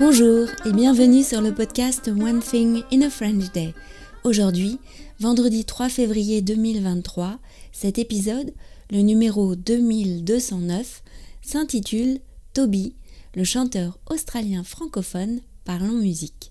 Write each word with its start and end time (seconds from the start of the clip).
Bonjour 0.00 0.48
et 0.64 0.72
bienvenue 0.72 1.22
sur 1.22 1.42
le 1.42 1.54
podcast 1.54 2.08
One 2.08 2.40
Thing 2.40 2.82
in 2.90 3.02
a 3.02 3.10
French 3.10 3.52
Day. 3.52 3.74
Aujourd'hui, 4.24 4.78
vendredi 5.18 5.66
3 5.66 5.90
février 5.90 6.40
2023, 6.40 7.38
cet 7.70 7.98
épisode, 7.98 8.50
le 8.90 9.02
numéro 9.02 9.54
2209, 9.56 11.02
s'intitule 11.42 12.20
Toby, 12.54 12.94
le 13.34 13.44
chanteur 13.44 13.98
australien 14.08 14.64
francophone 14.64 15.42
parlant 15.66 15.92
musique. 15.92 16.50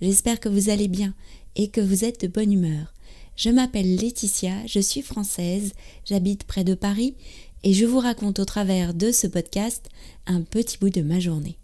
J'espère 0.00 0.40
que 0.40 0.48
vous 0.48 0.68
allez 0.68 0.88
bien 0.88 1.14
et 1.54 1.68
que 1.68 1.80
vous 1.80 2.04
êtes 2.04 2.22
de 2.22 2.26
bonne 2.26 2.52
humeur. 2.52 2.94
Je 3.36 3.50
m'appelle 3.50 3.94
Laetitia, 3.94 4.66
je 4.66 4.80
suis 4.80 5.02
française, 5.02 5.72
j'habite 6.04 6.42
près 6.42 6.64
de 6.64 6.74
Paris 6.74 7.14
et 7.62 7.74
je 7.74 7.86
vous 7.86 8.00
raconte 8.00 8.40
au 8.40 8.44
travers 8.44 8.92
de 8.92 9.12
ce 9.12 9.28
podcast 9.28 9.86
un 10.26 10.42
petit 10.42 10.78
bout 10.78 10.90
de 10.90 11.02
ma 11.02 11.20
journée. 11.20 11.58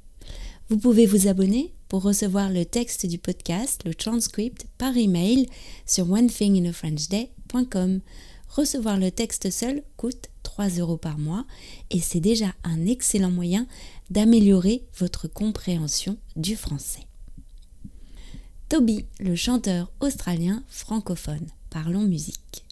Vous 0.70 0.78
pouvez 0.78 1.04
vous 1.04 1.28
abonner 1.28 1.74
pour 1.88 2.02
recevoir 2.02 2.48
le 2.50 2.64
texte 2.64 3.04
du 3.04 3.18
podcast, 3.18 3.82
le 3.84 3.94
transcript, 3.94 4.66
par 4.78 4.96
email 4.96 5.46
sur 5.84 6.10
onethinginafrenchday.com. 6.10 8.00
Recevoir 8.48 8.98
le 8.98 9.10
texte 9.10 9.50
seul 9.50 9.82
coûte 9.98 10.30
3 10.42 10.68
euros 10.78 10.96
par 10.96 11.18
mois 11.18 11.44
et 11.90 12.00
c'est 12.00 12.20
déjà 12.20 12.54
un 12.64 12.86
excellent 12.86 13.30
moyen 13.30 13.66
d'améliorer 14.08 14.84
votre 14.98 15.28
compréhension 15.28 16.16
du 16.34 16.56
français. 16.56 17.06
Toby, 18.70 19.04
le 19.20 19.36
chanteur 19.36 19.92
australien 20.00 20.62
francophone, 20.68 21.46
parlons 21.68 22.04
musique. 22.04 22.64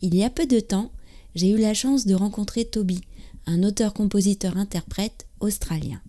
Il 0.00 0.14
y 0.14 0.22
a 0.22 0.30
peu 0.30 0.46
de 0.46 0.60
temps, 0.60 0.92
j'ai 1.34 1.50
eu 1.50 1.58
la 1.58 1.74
chance 1.74 2.06
de 2.06 2.14
rencontrer 2.14 2.64
Toby, 2.64 3.00
un 3.46 3.64
auteur-compositeur-interprète 3.64 5.26
australien. 5.40 6.00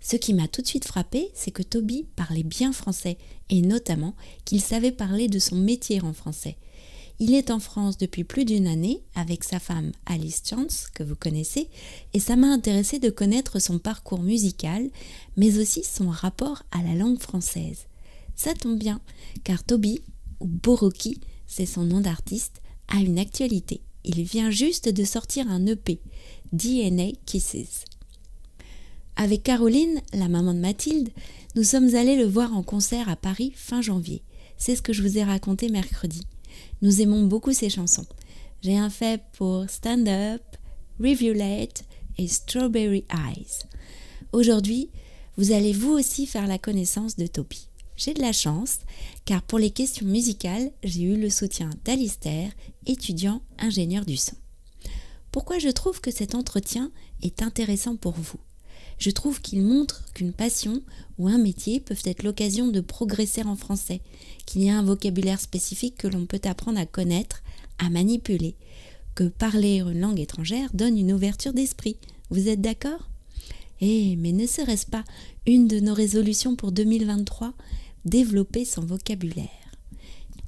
Ce 0.00 0.16
qui 0.16 0.34
m'a 0.34 0.48
tout 0.48 0.62
de 0.62 0.66
suite 0.66 0.86
frappé, 0.86 1.30
c'est 1.34 1.50
que 1.50 1.62
Toby 1.62 2.06
parlait 2.16 2.42
bien 2.42 2.72
français, 2.72 3.18
et 3.50 3.62
notamment 3.62 4.14
qu'il 4.44 4.60
savait 4.60 4.92
parler 4.92 5.28
de 5.28 5.38
son 5.38 5.56
métier 5.56 6.00
en 6.02 6.12
français. 6.12 6.56
Il 7.18 7.34
est 7.34 7.50
en 7.50 7.60
France 7.60 7.96
depuis 7.96 8.24
plus 8.24 8.44
d'une 8.44 8.66
année 8.66 9.02
avec 9.14 9.42
sa 9.42 9.58
femme 9.58 9.92
Alice 10.04 10.42
Chance, 10.48 10.88
que 10.94 11.02
vous 11.02 11.16
connaissez, 11.16 11.68
et 12.12 12.20
ça 12.20 12.36
m'a 12.36 12.48
intéressé 12.48 12.98
de 12.98 13.08
connaître 13.08 13.58
son 13.58 13.78
parcours 13.78 14.22
musical, 14.22 14.90
mais 15.36 15.58
aussi 15.58 15.82
son 15.82 16.10
rapport 16.10 16.62
à 16.72 16.82
la 16.82 16.94
langue 16.94 17.20
française. 17.20 17.86
Ça 18.34 18.52
tombe 18.52 18.78
bien, 18.78 19.00
car 19.44 19.64
Toby, 19.64 20.02
ou 20.40 20.46
Boroki, 20.46 21.20
c'est 21.46 21.64
son 21.64 21.84
nom 21.84 22.00
d'artiste, 22.00 22.60
a 22.88 22.98
une 22.98 23.18
actualité. 23.18 23.80
Il 24.04 24.22
vient 24.22 24.50
juste 24.50 24.90
de 24.90 25.04
sortir 25.04 25.50
un 25.50 25.64
EP, 25.66 26.00
DNA 26.52 27.12
Kisses. 27.24 27.84
Avec 29.18 29.42
Caroline, 29.42 30.02
la 30.12 30.28
maman 30.28 30.52
de 30.52 30.58
Mathilde, 30.58 31.08
nous 31.54 31.64
sommes 31.64 31.94
allés 31.94 32.16
le 32.16 32.26
voir 32.26 32.54
en 32.54 32.62
concert 32.62 33.08
à 33.08 33.16
Paris 33.16 33.50
fin 33.56 33.80
janvier. 33.80 34.22
C'est 34.58 34.76
ce 34.76 34.82
que 34.82 34.92
je 34.92 35.00
vous 35.00 35.16
ai 35.16 35.24
raconté 35.24 35.70
mercredi. 35.70 36.20
Nous 36.82 37.00
aimons 37.00 37.22
beaucoup 37.26 37.54
ses 37.54 37.70
chansons. 37.70 38.04
J'ai 38.60 38.76
un 38.76 38.90
fait 38.90 39.22
pour 39.32 39.70
Stand 39.70 40.06
Up, 40.06 40.42
Review 41.00 41.32
Late 41.32 41.84
et 42.18 42.28
Strawberry 42.28 43.04
Eyes. 43.10 43.64
Aujourd'hui, 44.32 44.90
vous 45.38 45.52
allez 45.52 45.72
vous 45.72 45.92
aussi 45.92 46.26
faire 46.26 46.46
la 46.46 46.58
connaissance 46.58 47.16
de 47.16 47.26
Toby. 47.26 47.68
J'ai 47.96 48.12
de 48.12 48.20
la 48.20 48.32
chance, 48.32 48.80
car 49.24 49.40
pour 49.40 49.58
les 49.58 49.70
questions 49.70 50.06
musicales, 50.06 50.70
j'ai 50.84 51.04
eu 51.04 51.16
le 51.16 51.30
soutien 51.30 51.70
d'Alistair, 51.86 52.52
étudiant 52.84 53.40
ingénieur 53.58 54.04
du 54.04 54.18
son. 54.18 54.36
Pourquoi 55.32 55.58
je 55.58 55.70
trouve 55.70 56.02
que 56.02 56.10
cet 56.10 56.34
entretien 56.34 56.90
est 57.22 57.40
intéressant 57.40 57.96
pour 57.96 58.12
vous? 58.12 58.40
Je 58.98 59.10
trouve 59.10 59.40
qu'il 59.40 59.62
montre 59.62 60.04
qu'une 60.14 60.32
passion 60.32 60.82
ou 61.18 61.28
un 61.28 61.38
métier 61.38 61.80
peuvent 61.80 62.02
être 62.04 62.22
l'occasion 62.22 62.68
de 62.68 62.80
progresser 62.80 63.42
en 63.42 63.56
français, 63.56 64.00
qu'il 64.46 64.62
y 64.62 64.70
a 64.70 64.78
un 64.78 64.82
vocabulaire 64.82 65.40
spécifique 65.40 65.96
que 65.96 66.08
l'on 66.08 66.26
peut 66.26 66.40
apprendre 66.44 66.78
à 66.78 66.86
connaître, 66.86 67.42
à 67.78 67.90
manipuler, 67.90 68.54
que 69.14 69.24
parler 69.24 69.80
une 69.80 70.00
langue 70.00 70.20
étrangère 70.20 70.70
donne 70.72 70.98
une 70.98 71.12
ouverture 71.12 71.52
d'esprit. 71.52 71.96
Vous 72.30 72.48
êtes 72.48 72.60
d'accord? 72.60 73.08
Eh, 73.80 74.16
mais 74.16 74.32
ne 74.32 74.46
serait-ce 74.46 74.86
pas 74.86 75.04
une 75.46 75.68
de 75.68 75.80
nos 75.80 75.94
résolutions 75.94 76.56
pour 76.56 76.72
2023 76.72 77.52
développer 78.04 78.64
son 78.64 78.82
vocabulaire? 78.82 79.48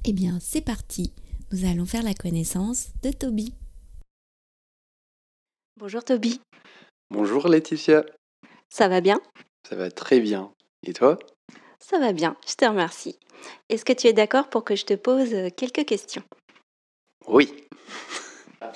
Eh 0.05 0.13
bien, 0.13 0.39
c'est 0.41 0.61
parti, 0.61 1.11
nous 1.51 1.65
allons 1.65 1.85
faire 1.85 2.03
la 2.03 2.13
connaissance 2.13 2.87
de 3.03 3.11
Toby. 3.11 3.53
Bonjour 5.77 6.03
Toby. 6.03 6.39
Bonjour 7.11 7.47
Laetitia. 7.47 8.05
Ça 8.69 8.87
va 8.87 9.01
bien? 9.01 9.19
Ça 9.67 9.75
va 9.75 9.91
très 9.91 10.19
bien. 10.19 10.51
Et 10.83 10.93
toi? 10.93 11.19
Ça 11.79 11.99
va 11.99 12.13
bien, 12.13 12.35
je 12.47 12.55
te 12.55 12.65
remercie. 12.65 13.17
Est-ce 13.69 13.85
que 13.85 13.93
tu 13.93 14.07
es 14.07 14.13
d'accord 14.13 14.49
pour 14.49 14.63
que 14.63 14.75
je 14.75 14.85
te 14.85 14.93
pose 14.93 15.33
euh, 15.33 15.49
quelques 15.49 15.85
questions? 15.85 16.23
Oui. 17.27 17.51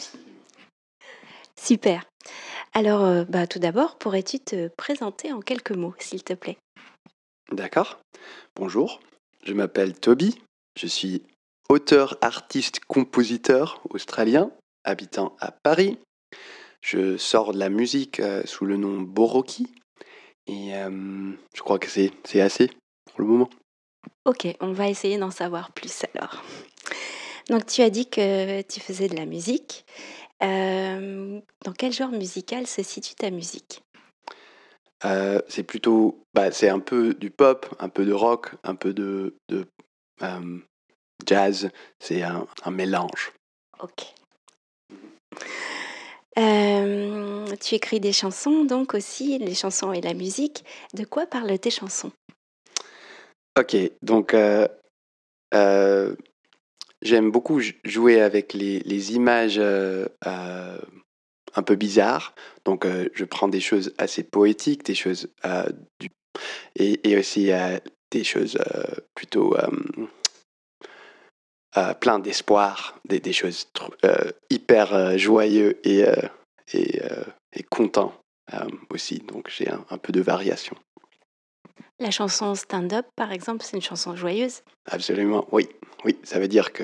Super. 1.55 2.03
Alors, 2.73 3.03
euh, 3.03 3.23
bah, 3.25 3.45
tout 3.45 3.59
d'abord, 3.59 3.97
pourrais-tu 3.97 4.39
te 4.39 4.67
présenter 4.69 5.31
en 5.31 5.41
quelques 5.41 5.71
mots, 5.71 5.93
s'il 5.99 6.23
te 6.23 6.33
plaît? 6.33 6.57
D'accord. 7.51 7.99
Bonjour, 8.55 8.99
je 9.43 9.53
m'appelle 9.53 9.93
Toby, 9.93 10.41
je 10.77 10.87
suis 10.87 11.23
auteur, 11.69 12.17
artiste, 12.21 12.79
compositeur 12.87 13.81
australien, 13.89 14.51
habitant 14.83 15.35
à 15.39 15.51
Paris. 15.51 15.99
Je 16.81 17.17
sors 17.17 17.53
de 17.53 17.59
la 17.59 17.69
musique 17.69 18.19
euh, 18.19 18.43
sous 18.45 18.65
le 18.65 18.77
nom 18.77 19.01
Boroki 19.01 19.67
et 20.47 20.75
euh, 20.75 21.31
je 21.55 21.61
crois 21.61 21.79
que 21.79 21.87
c'est, 21.87 22.41
assez 22.41 22.69
pour 23.05 23.21
le 23.21 23.27
moment. 23.27 23.49
Ok, 24.25 24.47
on 24.59 24.71
va 24.71 24.89
essayer 24.89 25.17
d'en 25.17 25.31
savoir 25.31 25.71
plus 25.71 26.03
alors. 26.13 26.43
Donc 27.49 27.65
tu 27.65 27.81
as 27.81 27.89
dit 27.89 28.09
que 28.09 28.61
tu 28.61 28.79
faisais 28.79 29.07
de 29.07 29.15
la 29.15 29.25
musique. 29.25 29.85
Euh, 30.41 31.39
dans 31.63 31.73
quel 31.73 31.93
genre 31.93 32.11
musical 32.11 32.67
se 32.67 32.83
situe 32.83 33.15
ta 33.15 33.29
musique? 33.29 33.81
Euh, 35.05 35.41
c'est 35.47 35.63
plutôt, 35.63 36.25
bah, 36.33 36.51
c'est 36.51 36.69
un 36.69 36.79
peu 36.79 37.13
du 37.13 37.29
pop, 37.29 37.73
un 37.79 37.89
peu 37.89 38.05
de 38.05 38.13
rock, 38.13 38.55
un 38.63 38.75
peu 38.75 38.93
de, 38.93 39.35
de 39.49 39.65
jazz. 41.25 41.69
C'est 41.99 42.23
un, 42.23 42.45
un 42.63 42.71
mélange. 42.71 43.33
Ok. 43.81 44.13
Euh, 46.37 47.45
tu 47.61 47.75
écris 47.75 47.99
des 47.99 48.13
chansons, 48.13 48.65
donc 48.65 48.93
aussi, 48.93 49.37
les 49.37 49.53
chansons 49.53 49.93
et 49.93 50.01
la 50.01 50.13
musique. 50.13 50.63
De 50.93 51.03
quoi 51.05 51.25
parlent 51.25 51.57
tes 51.59 51.69
chansons? 51.69 52.11
Ok, 53.59 53.75
donc 54.01 54.33
euh, 54.33 54.67
euh, 55.53 56.15
j'aime 57.03 57.29
beaucoup 57.29 57.61
jouer 57.83 58.19
avec 58.19 58.53
les, 58.53 59.13
images 59.13 59.59
un 59.59 60.79
peu 61.63 61.75
bizarres. 61.75 62.33
Donc 62.65 62.87
je 63.13 63.25
prends 63.25 63.47
des 63.47 63.59
choses 63.59 63.93
assez 63.99 64.23
poétiques, 64.23 64.83
des 64.85 64.95
choses 64.95 65.29
et, 66.75 67.17
aussi 67.17 67.51
des 68.09 68.23
choses 68.23 68.57
plutôt 69.13 69.55
euh, 71.77 71.93
plein 71.93 72.19
d'espoir, 72.19 72.95
des, 73.05 73.19
des 73.19 73.33
choses 73.33 73.67
euh, 74.03 74.31
hyper 74.49 74.93
euh, 74.93 75.17
joyeux 75.17 75.79
et, 75.87 76.05
euh, 76.05 76.15
et, 76.73 77.01
euh, 77.03 77.23
et 77.53 77.63
content 77.63 78.13
euh, 78.53 78.67
aussi. 78.89 79.19
Donc 79.19 79.49
j'ai 79.49 79.69
un, 79.69 79.85
un 79.89 79.97
peu 79.97 80.11
de 80.11 80.21
variation. 80.21 80.75
La 81.99 82.11
chanson 82.11 82.55
Stand 82.55 82.91
Up, 82.93 83.05
par 83.15 83.31
exemple, 83.31 83.63
c'est 83.63 83.77
une 83.77 83.81
chanson 83.83 84.15
joyeuse. 84.15 84.61
Absolument, 84.89 85.47
oui. 85.51 85.69
Oui, 86.05 86.17
ça 86.23 86.39
veut 86.39 86.47
dire 86.47 86.73
que 86.73 86.83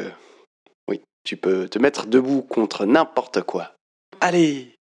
oui, 0.87 1.01
tu 1.23 1.35
peux 1.35 1.67
te 1.67 1.77
mettre 1.79 2.05
debout 2.05 2.41
contre 2.41 2.85
n'importe 2.85 3.41
quoi. 3.41 3.73
Allez 4.21 4.75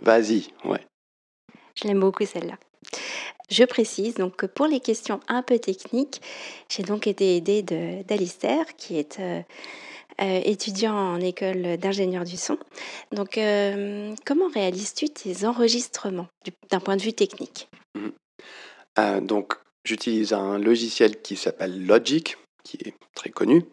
Vas-y, 0.00 0.48
ouais. 0.64 0.84
Je 1.80 1.86
l'aime 1.86 2.00
beaucoup 2.00 2.26
celle-là. 2.26 2.58
Je 3.50 3.64
précise 3.64 4.14
donc 4.14 4.36
que 4.36 4.46
pour 4.46 4.66
les 4.66 4.80
questions 4.80 5.20
un 5.28 5.42
peu 5.42 5.58
techniques, 5.58 6.22
j'ai 6.68 6.82
donc 6.82 7.06
été 7.06 7.36
aidée 7.36 7.62
d'Alistair, 7.62 8.64
qui 8.76 8.98
est 8.98 9.18
euh, 9.20 9.42
euh, 10.20 10.40
étudiant 10.44 10.94
en 10.94 11.20
école 11.20 11.76
d'ingénieur 11.76 12.24
du 12.24 12.36
son. 12.36 12.56
Donc, 13.12 13.36
euh, 13.36 14.14
comment 14.24 14.48
réalises-tu 14.48 15.10
tes 15.10 15.44
enregistrements 15.44 16.28
du- 16.44 16.52
d'un 16.70 16.80
point 16.80 16.96
de 16.96 17.02
vue 17.02 17.12
technique? 17.12 17.68
Euh, 18.98 19.20
donc, 19.20 19.54
j'utilise 19.84 20.32
un 20.32 20.58
logiciel 20.58 21.20
qui 21.20 21.36
s'appelle 21.36 21.86
Logic, 21.86 22.36
qui 22.64 22.78
est 22.84 22.94
très 23.14 23.30
connu, 23.30 23.64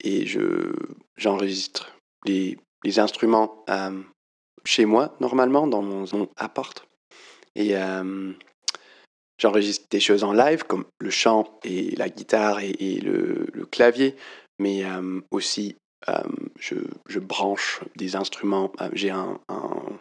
et 0.00 0.26
je 0.26 0.72
j'enregistre 1.16 1.92
les, 2.24 2.58
les 2.84 2.98
instruments 3.00 3.64
chez 4.64 4.84
moi 4.84 5.14
normalement 5.20 5.66
dans 5.66 5.82
mon, 5.82 6.04
mon 6.12 6.28
appart, 6.36 6.86
et 7.56 7.74
j'enregistre 9.38 9.86
des 9.90 10.00
choses 10.00 10.24
en 10.24 10.32
live 10.32 10.64
comme 10.64 10.84
le 11.00 11.10
chant 11.10 11.58
et 11.64 11.94
la 11.96 12.08
guitare 12.08 12.60
et, 12.60 13.00
le, 13.00 13.66
clavier, 13.70 14.14
mais 14.58 14.84
aussi 15.30 15.76
je, 16.60 16.76
je 17.08 17.18
branche 17.18 17.80
des 17.96 18.14
instruments. 18.16 18.72
J'ai 18.92 19.10
un, 19.10 19.40
un 19.48 19.98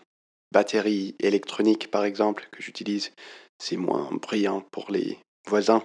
batterie 0.51 1.15
électronique 1.19 1.89
par 1.89 2.05
exemple 2.05 2.47
que 2.51 2.61
j'utilise 2.61 3.11
c'est 3.59 3.77
moins 3.77 4.09
brillant 4.11 4.61
pour 4.71 4.91
les 4.91 5.17
voisins. 5.47 5.83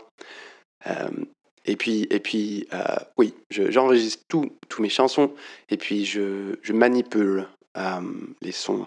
et 1.65 1.77
puis, 1.77 2.07
et 2.11 2.21
puis 2.21 2.69
oui, 3.17 3.35
j'enregistre 3.51 4.23
tous 4.29 4.83
mes 4.83 4.89
chansons 4.89 5.35
et 5.69 5.77
puis 5.77 6.05
je, 6.05 6.57
je 6.63 6.73
manipule 6.73 7.49
les 8.43 8.53
sons 8.53 8.87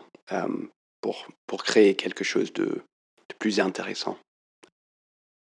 pour, 1.03 1.27
pour 1.45 1.63
créer 1.63 1.95
quelque 1.95 2.23
chose 2.23 2.53
de, 2.53 2.63
de 2.63 3.35
plus 3.38 3.59
intéressant. 3.59 4.17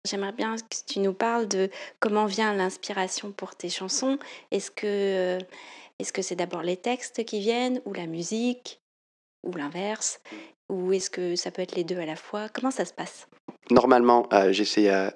J'aimerais 0.04 0.32
bien 0.32 0.56
que 0.56 0.76
tu 0.86 0.98
nous 0.98 1.14
parles 1.14 1.46
de 1.46 1.70
comment 2.00 2.26
vient 2.26 2.52
l'inspiration 2.52 3.30
pour 3.30 3.54
tes 3.54 3.70
chansons. 3.70 4.18
Est-ce 4.50 4.72
que 4.72 5.38
est-ce 5.98 6.12
que 6.12 6.22
c'est 6.22 6.34
d'abord 6.34 6.62
les 6.62 6.76
textes 6.76 7.24
qui 7.24 7.38
viennent 7.38 7.80
ou 7.84 7.94
la 7.94 8.06
musique 8.06 8.80
ou 9.44 9.52
l'inverse? 9.52 10.20
Ou 10.68 10.92
est-ce 10.92 11.10
que 11.10 11.36
ça 11.36 11.52
peut 11.52 11.62
être 11.62 11.76
les 11.76 11.84
deux 11.84 11.98
à 11.98 12.06
la 12.06 12.16
fois? 12.16 12.48
Comment 12.48 12.72
ça 12.72 12.84
se 12.84 12.92
passe? 12.92 13.28
Normalement, 13.70 14.26
euh, 14.32 14.52
j'essaie 14.52 14.88
à, 14.88 15.14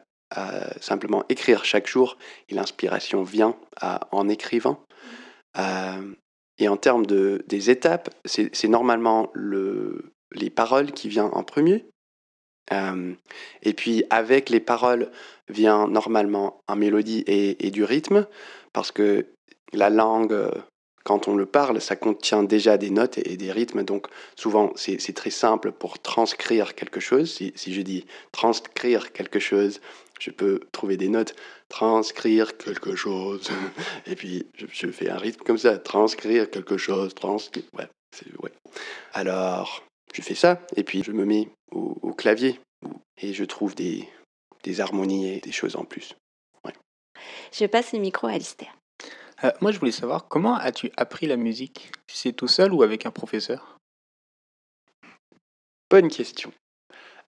simplement 0.81 1.25
écrire 1.29 1.65
chaque 1.65 1.89
jour 1.89 2.19
et 2.49 2.55
l'inspiration 2.55 3.23
vient 3.25 3.57
en 4.13 4.29
écrivant. 4.29 4.85
Euh, 5.59 6.15
et 6.59 6.69
en 6.69 6.77
termes 6.77 7.07
de, 7.07 7.45
des 7.49 7.71
étapes, 7.71 8.11
c'est 8.25 8.69
normalement 8.69 9.31
le, 9.35 10.13
les 10.33 10.51
paroles 10.51 10.93
qui 10.93 11.09
viennent 11.09 11.31
en 11.33 11.43
premier. 11.43 11.87
Euh, 12.73 13.15
et 13.63 13.73
puis 13.73 14.05
avec 14.11 14.51
les 14.51 14.61
paroles 14.61 15.11
vient 15.49 15.87
normalement 15.87 16.61
un 16.67 16.77
mélodie 16.77 17.23
et, 17.27 17.71
du 17.71 17.85
rythme, 17.85 18.27
parce 18.73 18.91
que 18.91 19.27
la 19.73 19.91
langue, 19.91 20.33
euh, 20.33 20.51
quand 21.05 21.29
on 21.29 21.37
le 21.37 21.47
parle, 21.47 21.81
ça 21.81 21.95
contient 21.95 22.43
déjà 22.43 22.77
des 22.77 22.91
notes 22.91 23.19
et, 23.19 23.37
des 23.37 23.53
rythmes, 23.53 23.85
donc 23.85 24.09
souvent 24.35 24.73
c'est 24.75 25.15
très 25.15 25.31
simple 25.31 25.71
pour 25.71 26.01
transcrire 26.01 26.75
quelque 26.75 26.99
chose. 26.99 27.33
Si, 27.33 27.53
si, 27.55 27.73
je 27.73 27.83
dis 27.83 28.05
transcrire 28.33 29.13
quelque 29.13 29.39
chose, 29.39 29.81
je 30.19 30.31
peux 30.31 30.61
trouver 30.73 30.97
des 30.97 31.09
notes, 31.09 31.37
transcrire 31.69 32.57
quelque 32.57 32.97
chose, 32.97 33.49
et 34.07 34.17
puis 34.17 34.47
je, 34.57 34.89
fais 34.89 35.09
un 35.09 35.19
rythme 35.19 35.45
comme 35.45 35.59
ça, 35.59 35.79
transcrire 35.79 36.51
quelque 36.51 36.77
chose, 36.77 37.15
transcrire, 37.15 37.65
ouais, 37.79 37.89
ouais. 38.43 38.53
Alors, 39.13 39.85
je 40.17 40.23
fais 40.23 40.35
ça, 40.35 40.63
et 40.77 40.83
puis 40.83 41.03
je 41.03 41.13
me 41.13 41.27
mets 41.27 41.51
au, 41.71 42.15
clavier, 42.15 42.59
et 43.21 43.35
je 43.35 43.45
trouve 43.45 43.75
des, 43.75 44.09
des, 44.63 44.81
harmonies 44.81 45.29
et 45.29 45.41
des 45.41 45.53
choses 45.53 45.77
en 45.77 45.85
plus. 45.85 46.15
Je 47.53 47.67
passe 47.67 47.93
le 47.93 47.99
micro 47.99 48.27
à 48.27 48.33
Alistair. 48.33 48.75
Euh, 49.45 49.51
moi, 49.61 49.73
je 49.73 49.79
voulais 49.79 49.93
savoir, 49.93 50.27
comment 50.29 50.57
as-tu 50.57 50.91
appris 50.97 51.27
la 51.27 51.37
musique? 51.37 51.93
C'est 52.07 52.33
tout 52.33 52.49
seul 52.49 52.73
ou 52.73 52.83
avec 52.83 53.05
un 53.05 53.11
professeur? 53.11 53.77
Bonne 55.91 56.09
question. 56.09 56.51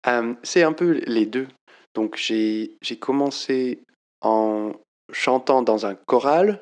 Euh, 0.06 0.34
c'est 0.42 0.62
un 0.62 0.72
peu 0.72 1.02
les 1.06 1.26
deux. 1.26 1.48
Donc 1.94 2.16
j'ai 2.16 2.78
commencé 2.98 3.82
en 4.22 4.72
chantant 5.12 5.62
dans 5.62 5.84
un 5.84 5.94
choral 5.94 6.60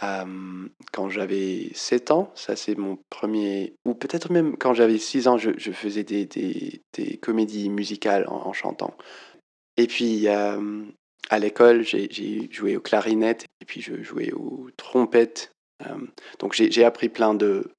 quand 0.00 1.08
j'avais 1.08 1.70
7 1.74 2.10
ans, 2.10 2.32
ça 2.34 2.56
c'est 2.56 2.76
mon 2.76 2.98
premier, 3.10 3.74
ou 3.84 3.94
peut-être 3.94 4.32
même 4.32 4.56
quand 4.56 4.74
j'avais 4.74 4.98
6 4.98 5.28
ans, 5.28 5.38
je, 5.38 5.52
faisais 5.72 6.04
des, 6.04 6.82
comédies 7.20 7.68
musicales 7.68 8.24
en, 8.28 8.52
chantant. 8.52 8.94
Et 9.76 9.86
puis 9.86 10.26
à 10.28 11.38
l'école, 11.38 11.82
j'ai 11.82 12.48
joué 12.50 12.76
aux 12.76 12.80
clarinettes 12.80 13.44
et 13.60 13.64
puis 13.64 13.82
je 13.82 14.02
jouais 14.02 14.32
aux 14.32 14.68
trompettes. 14.76 15.52
donc 16.38 16.54
j'ai 16.54 16.84
appris 16.84 17.08
plein 17.08 17.34
de, 17.34 17.70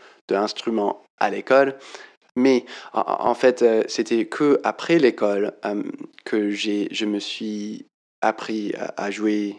à 1.19 1.29
l'école. 1.29 1.77
Mais 2.35 2.65
en, 2.94 3.33
fait, 3.33 3.62
euh, 3.62 3.83
c'était 3.88 4.25
que 4.25 4.62
après 4.63 5.00
l'école 5.00 5.53
que 6.23 6.50
je 6.50 7.06
me 7.06 7.19
suis 7.19 7.85
appris 8.21 8.73
à 8.77 9.12
jouer 9.12 9.57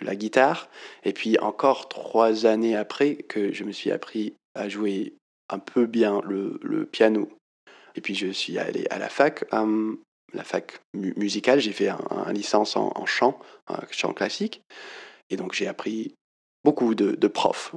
la 0.00 0.16
guitare. 0.16 0.68
Et 1.04 1.12
puis 1.12 1.38
encore 1.38 1.88
trois 1.88 2.46
années 2.46 2.76
après 2.76 3.16
que 3.16 3.52
je 3.52 3.64
me 3.64 3.72
suis 3.72 3.90
appris 3.90 4.34
à 4.54 4.68
jouer 4.68 5.14
un 5.48 5.58
peu 5.58 5.86
bien 5.86 6.20
le, 6.24 6.86
piano. 6.86 7.28
Et 7.94 8.00
puis 8.00 8.14
je 8.14 8.28
suis 8.28 8.58
allé 8.58 8.86
à 8.90 8.98
la 8.98 9.08
fac, 9.08 9.44
la 9.52 10.44
fac 10.44 10.80
musicale, 10.94 11.60
j'ai 11.60 11.72
fait 11.72 11.88
un, 11.88 12.32
licence 12.32 12.76
en, 12.76 13.06
chant, 13.06 13.38
chant 13.90 14.14
classique. 14.14 14.62
Et 15.30 15.36
donc 15.36 15.52
j'ai 15.54 15.66
appris 15.66 16.14
beaucoup 16.64 16.94
de, 16.94 17.26
profs. 17.28 17.74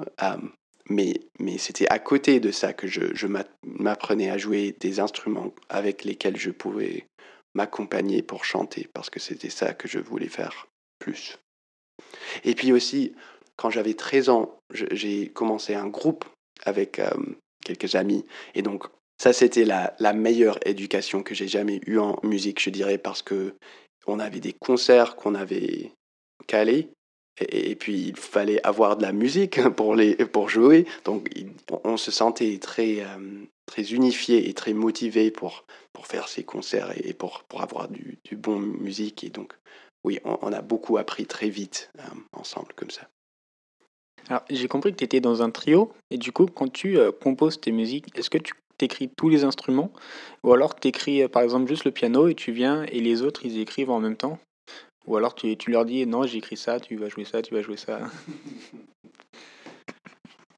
mais 0.90 1.14
mais 1.40 1.58
c'était 1.58 1.88
à 1.90 2.00
côté 2.00 2.40
de 2.40 2.52
ça 2.52 2.74
que 2.74 2.88
je 2.88 3.28
m'apprenais 3.64 4.30
à 4.30 4.38
jouer 4.38 4.76
des 4.80 5.00
instruments 5.00 5.54
avec 5.70 6.06
lesquels 6.06 6.38
je 6.38 6.52
pouvais 6.52 7.06
m'accompagner 7.56 8.22
pour 8.22 8.46
chanter, 8.46 8.88
parce 8.94 9.10
que 9.10 9.20
c'était 9.20 9.50
ça 9.50 9.74
que 9.74 9.88
je 9.88 9.98
voulais 9.98 10.28
faire 10.28 10.68
plus. 11.00 11.40
Et 12.44 12.56
puis 12.56 12.72
aussi, 12.72 13.14
quand 13.56 13.70
j'avais 13.70 13.94
13 13.94 14.30
ans, 14.30 14.58
j'ai 14.72 15.30
commencé 15.30 15.76
un 15.76 15.88
groupe 15.88 16.26
avec 16.64 17.00
euh, 17.00 17.10
quelques 17.64 17.96
amis. 17.96 18.26
Et 18.54 18.62
donc, 18.62 18.86
ça, 19.18 19.34
c'était 19.34 19.66
la, 19.66 20.14
meilleure 20.14 20.60
éducation 20.68 21.24
que 21.24 21.34
j'ai 21.34 21.48
jamais 21.48 21.80
eue 21.86 22.00
en 22.00 22.20
musique, 22.24 22.62
je 22.62 22.70
dirais, 22.70 22.98
parce 22.98 23.22
que 23.22 23.56
on 24.08 24.20
avait 24.20 24.40
des 24.40 24.54
concerts 24.54 25.16
qu'on 25.16 25.36
avait 25.36 25.92
calés. 26.48 26.90
Et, 27.40 27.76
puis, 27.76 28.08
il 28.10 28.16
fallait 28.16 28.66
avoir 28.66 28.98
de 28.98 29.02
la 29.02 29.12
musique 29.12 29.62
pour, 29.76 29.96
les, 29.96 30.16
pour 30.16 30.50
jouer. 30.50 30.86
Donc, 31.04 31.30
on 31.84 31.98
se 31.98 32.12
sentait 32.12 32.58
très, 32.60 33.02
euh, 33.02 33.46
très 33.66 33.94
unifié 33.94 34.50
et 34.50 34.54
très 34.54 34.74
motivé 34.74 35.32
pour, 35.32 35.66
pour 35.92 36.08
faire 36.08 36.28
ces 36.28 36.44
concerts 36.44 36.94
et 36.96 37.14
pour, 37.14 37.44
pour 37.44 37.62
avoir 37.62 37.90
du, 37.90 38.20
du 38.24 38.38
bon 38.38 38.60
musique. 38.60 39.24
Et 39.24 39.30
donc, 39.30 39.54
oui, 40.06 40.20
on, 40.24 40.54
a 40.54 40.62
beaucoup 40.62 40.98
appris 40.98 41.26
très 41.26 41.50
vite 41.50 41.90
euh, 41.98 42.04
ensemble 42.32 42.72
comme 42.76 42.92
ça. 42.92 43.10
Alors, 44.30 44.44
j'ai 44.52 44.68
compris 44.68 44.92
que 44.92 44.98
tu 44.98 45.04
étais 45.04 45.20
dans 45.20 45.42
un 45.42 45.50
trio, 45.50 45.92
et 46.12 46.20
du 46.20 46.32
coup, 46.32 46.46
quand 46.46 46.72
tu 46.72 47.00
euh, 47.00 47.12
composes 47.12 47.60
tes 47.60 47.72
musiques, 47.72 48.16
est-ce 48.16 48.30
que 48.30 48.38
tu 48.38 48.54
écris 48.80 49.10
tous 49.18 49.30
les 49.30 49.44
instruments, 49.44 49.92
ou 50.44 50.54
alors 50.54 50.76
tu 50.76 50.90
écris 50.90 51.24
euh, 51.24 51.28
par 51.28 51.42
exemple 51.42 51.68
juste 51.68 51.86
le 51.86 51.92
piano 51.92 52.28
et 52.28 52.36
tu 52.36 52.52
viens 52.52 52.84
et 52.84 53.00
les 53.00 53.24
autres 53.24 53.46
ils 53.46 53.60
écrivent 53.60 53.90
en 53.90 54.00
même 54.00 54.16
temps? 54.16 54.38
Ou 55.08 55.18
alors 55.18 55.34
tu, 55.34 55.58
tu 55.58 55.72
leur 55.72 55.86
dis 55.86 56.06
non, 56.06 56.24
j'écris 56.24 56.58
ça, 56.58 56.80
tu 56.80 56.98
vas 56.98 57.10
jouer 57.10 57.26
ça, 57.26 57.42
tu 57.42 57.56
vas 57.56 57.64
jouer 57.64 57.78
ça 57.78 58.02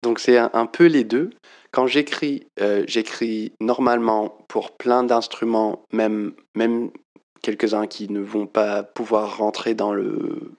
Donc 0.03 0.19
c'est 0.19 0.37
un, 0.37 0.65
peu 0.65 0.85
les 0.85 1.03
deux. 1.03 1.31
Quand 1.71 1.87
j'écris, 1.87 2.47
j'écris 2.87 3.51
normalement 3.59 4.37
pour 4.47 4.77
plein 4.77 5.03
d'instruments, 5.03 5.83
même, 5.91 6.33
même 6.55 6.91
quelques-uns 7.41 7.87
qui 7.87 8.09
ne 8.09 8.21
vont 8.21 8.47
pas 8.47 8.83
pouvoir 8.83 9.37
rentrer 9.37 9.73
dans 9.73 9.93
le, 9.93 10.51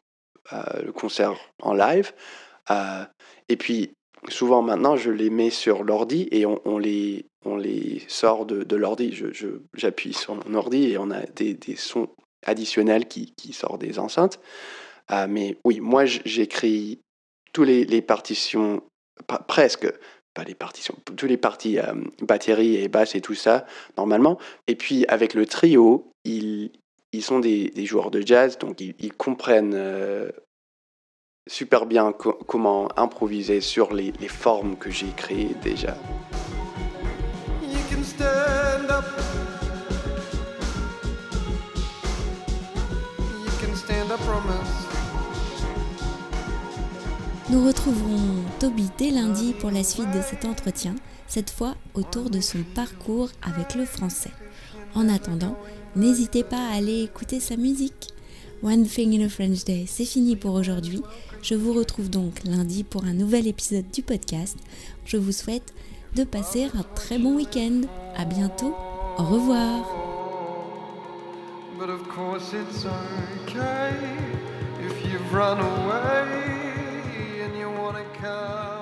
euh, 0.52 0.92
concert 0.92 1.34
en 1.62 1.74
live. 1.74 2.12
Euh, 2.70 3.04
et 3.50 3.56
puis, 3.56 3.92
souvent 4.28 4.62
maintenant, 4.62 4.96
je 4.96 5.10
les 5.10 5.28
mets 5.28 5.50
sur 5.50 5.84
l'ordi 5.84 6.26
et 6.30 6.46
on, 6.46 6.78
les, 6.78 7.26
on 7.44 7.56
les 7.56 8.02
sort 8.08 8.46
de, 8.46 8.62
de 8.62 8.76
l'ordi. 8.76 9.12
J'appuie 9.74 10.12
je, 10.12 10.18
sur 10.18 10.34
mon 10.36 10.54
ordi 10.54 10.84
et 10.90 10.96
on 10.96 11.10
a 11.10 11.20
des, 11.26 11.52
des 11.52 11.76
sons 11.76 12.08
additionnels 12.46 13.08
qui, 13.08 13.34
qui, 13.36 13.52
sortent 13.52 13.80
des 13.80 13.98
enceintes. 13.98 14.40
Euh, 15.10 15.26
mais 15.28 15.58
oui, 15.64 15.80
moi, 15.80 16.06
j'écris 16.06 17.00
tous 17.52 17.64
les, 17.64 17.84
les 17.84 18.00
partitions, 18.00 18.82
presque, 19.48 19.92
les 20.44 20.54
partitions, 20.54 20.94
tous 21.16 21.26
les 21.26 21.36
parties 21.36 21.78
batterie 22.22 22.76
et 22.76 22.88
basse 22.88 23.14
et 23.14 23.20
tout 23.20 23.34
ça, 23.34 23.66
normalement. 23.96 24.38
Et 24.66 24.74
puis 24.74 25.04
avec 25.06 25.34
le 25.34 25.46
trio, 25.46 26.12
ils, 26.24 26.70
ils 27.12 27.22
sont 27.22 27.40
des, 27.40 27.70
des 27.70 27.86
joueurs 27.86 28.10
de 28.10 28.20
jazz, 28.20 28.58
donc 28.58 28.80
ils, 28.80 29.12
comprennent 29.12 29.74
euh, 29.74 30.30
super 31.48 31.86
bien 31.86 32.12
co 32.12 32.32
comment 32.46 32.88
improviser 32.98 33.60
sur 33.60 33.94
les, 33.94 34.12
les 34.20 34.28
formes 34.28 34.76
que 34.76 34.90
j'ai 34.90 35.10
créées 35.16 35.54
déjà. 35.62 35.96
Nous 47.50 47.66
retrouverons 47.66 48.44
Toby 48.60 48.90
dès 48.98 49.10
lundi 49.10 49.54
pour 49.58 49.70
la 49.70 49.82
suite 49.82 50.10
de 50.10 50.20
cet 50.20 50.44
entretien, 50.44 50.94
cette 51.26 51.48
fois 51.48 51.76
autour 51.94 52.28
de 52.28 52.40
son 52.40 52.58
parcours 52.74 53.30
avec 53.40 53.74
le 53.74 53.86
français. 53.86 54.32
En 54.94 55.08
attendant, 55.08 55.56
n'hésitez 55.96 56.44
pas 56.44 56.68
à 56.68 56.76
aller 56.76 57.04
écouter 57.04 57.40
sa 57.40 57.56
musique. 57.56 58.08
One 58.62 58.86
Thing 58.86 59.18
in 59.18 59.24
a 59.24 59.30
French 59.30 59.64
Day, 59.64 59.86
c'est 59.88 60.04
fini 60.04 60.36
pour 60.36 60.52
aujourd'hui. 60.54 61.00
Je 61.40 61.54
vous 61.54 61.72
retrouve 61.72 62.10
donc 62.10 62.44
lundi 62.44 62.84
pour 62.84 63.04
un 63.04 63.14
nouvel 63.14 63.46
épisode 63.46 63.90
du 63.90 64.02
podcast. 64.02 64.58
Je 65.06 65.16
vous 65.16 65.32
souhaite 65.32 65.72
de 66.16 66.24
passer 66.24 66.64
un 66.64 66.82
très 66.94 67.18
bon 67.18 67.34
week-end. 67.34 67.80
À 68.14 68.26
bientôt. 68.26 68.74
Au 69.16 69.24
revoir. 69.24 69.86
Wanna 77.88 78.04
come. 78.20 78.77